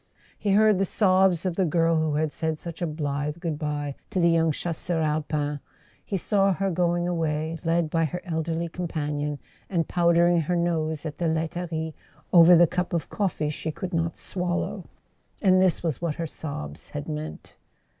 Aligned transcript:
He 0.35 0.53
heard 0.53 0.79
the 0.79 0.83
sobs 0.83 1.45
of 1.45 1.55
the 1.57 1.63
girl 1.67 1.97
who 2.01 2.15
had 2.15 2.33
said 2.33 2.57
such 2.57 2.81
a 2.81 2.87
blithe 2.87 3.37
goodbye 3.39 3.93
to 4.09 4.19
the 4.19 4.31
young 4.31 4.51
Chasseur 4.51 4.99
Alpin, 4.99 5.59
he 6.03 6.17
saw 6.17 6.53
her 6.53 6.71
going 6.71 7.07
away, 7.07 7.59
led 7.63 7.91
by 7.91 8.05
her 8.05 8.19
elderly 8.25 8.67
companion, 8.67 9.37
and 9.69 9.87
powdering 9.87 10.41
her 10.41 10.55
nose 10.55 11.05
at 11.05 11.19
the 11.19 11.27
laiterie 11.27 11.93
over 12.33 12.55
the 12.55 12.65
cup 12.65 12.93
of 12.93 13.11
coffee 13.11 13.49
she 13.51 13.69
could 13.71 13.93
not 13.93 14.17
swallow. 14.17 14.85
And 15.39 15.61
this 15.61 15.83
was 15.83 16.01
what 16.01 16.15
her 16.15 16.25
sobs 16.25 16.89
had 16.89 17.07
meant. 17.07 17.55